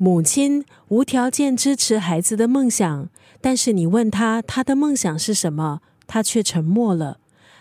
[0.00, 3.08] 母亲无条件支持孩子的梦想，
[3.40, 7.18] 但是你问他他的梦想是什么，他却沉默了。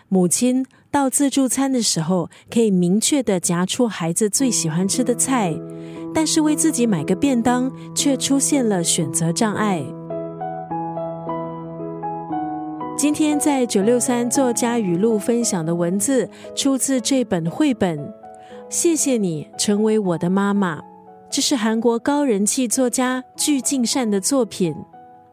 [0.07, 5.59] 母亲到自助餐的时候，可以明确的夹出孩子最喜欢吃的菜，
[6.13, 9.83] 但是为自己买个便当，却出现了选择障碍。
[12.95, 18.13] 今天在九六三作家语录分享的文字，出自这本绘本。
[18.69, 20.83] 谢谢你成为我的妈妈。
[21.37, 24.75] 这是韩国高人气作家具敬善的作品。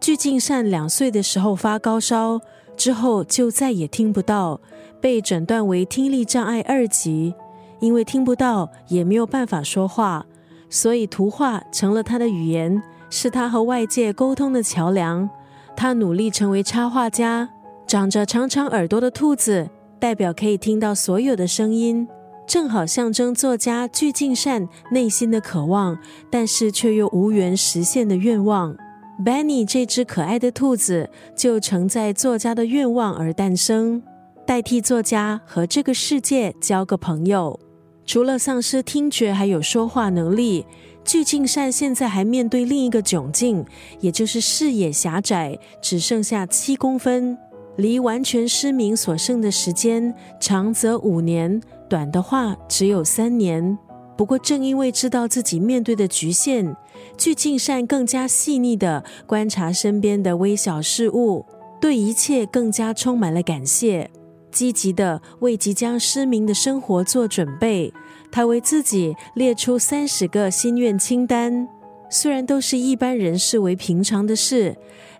[0.03, 2.39] 具敬善两岁的时候发高烧，
[2.77, 4.61] 之后就再也听不到，
[5.01, 7.35] 被诊断为听力障碍二级。
[7.81, 10.27] 因为听不到，也没有办法说话，
[10.69, 15.27] 所以图画成了他的语言，是他和外界沟通的桥梁。
[15.75, 17.49] 他努力成为插画家。
[17.87, 22.07] 长着长长耳朵的兔子，代表可以听到所有的声音。
[22.47, 25.99] 正好象征作家具敬善内心的渴望，
[26.31, 28.77] 但是却又无缘实现的愿望。
[29.25, 34.03] Benny 这只可爱的兔子就承载作家的愿望而诞生，
[34.47, 37.59] 代替作家和这个世界交个朋友。
[38.05, 40.67] 除了丧失听觉，还有说话能力。
[41.05, 43.63] 具敬善现在还面对另一个窘境，
[44.01, 47.37] 也就是视野狭窄，只剩下七公分，
[47.77, 51.61] 离完全失明所剩的时间长则五年。
[51.89, 53.79] 短的话只有三年，
[54.17, 56.75] 不过正因为知道自己面对的局限，
[57.17, 61.45] 具敬善更加细腻的观察身边的微小事物，
[61.81, 64.11] 对一切更加充满了感谢，
[64.51, 67.93] 积极的为即将失明的生活做准备。
[68.33, 71.69] 他为自己列出三十个心愿清单，
[72.11, 74.77] 虽然都是一般人视为平常的事，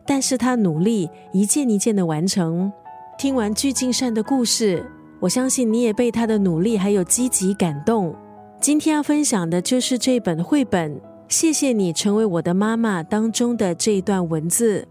[0.07, 2.73] 但是他努力一件一件的完成。
[3.17, 4.85] 听完具敬善的故事。
[5.21, 8.15] 我相信你也被他的努力还有积极感动。
[8.61, 10.97] 今天要分享的就是这本绘本
[11.29, 14.87] 《谢谢你成为我的妈妈》当中的这一段文字。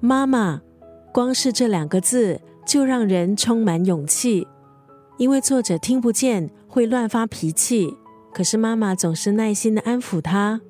[0.00, 0.60] 妈妈，
[1.12, 4.46] 光是这两个字就让人充满勇气。
[5.16, 7.96] 因为作者听不见，会乱发脾气，
[8.32, 10.60] 可是妈妈总是耐心的安抚他。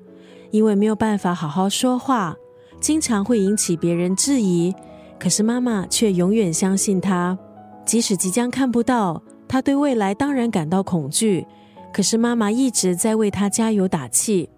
[0.49, 2.35] 因为没有办法好好说话，
[2.79, 4.73] 经常会引起别人质疑，
[5.19, 7.37] 可是妈妈却永远相信他。
[7.85, 11.45] 即使即将看不到，他对未来当然感到恐惧。
[11.91, 14.49] 可是妈妈一直在为他加油打气。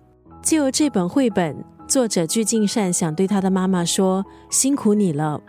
[0.41, 1.55] 借由这本绘本，
[1.87, 5.41] 作者具敬善想对他的妈妈说：“辛苦你了，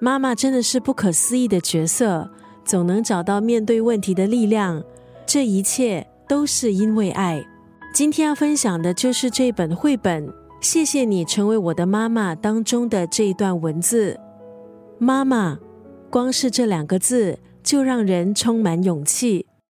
[0.00, 2.30] 妈妈真的是不可思议的角色，
[2.64, 4.82] 总能找到面对问题的力量。
[5.24, 7.42] 这一切都是因为爱。”
[7.94, 10.28] 今天要分享的就是这本绘本
[10.60, 14.20] 《谢谢你成为我的妈妈》当中的这一段文字
[14.98, 15.58] ：“妈妈。”
[16.10, 19.46] 光是这两个字就让人充满勇气，